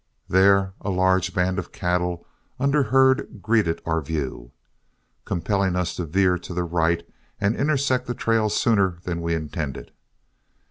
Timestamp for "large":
0.89-1.31